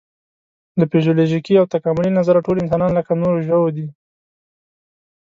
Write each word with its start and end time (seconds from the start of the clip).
له 0.79 0.85
فزیولوژیکي 0.91 1.53
او 1.57 1.65
تکاملي 1.75 2.11
نظره 2.19 2.39
ټول 2.45 2.57
انسانان 2.59 2.91
لکه 2.97 3.11
د 3.13 3.17
نورو 3.23 3.39
ژوو 3.47 3.73
دي. 3.75 3.87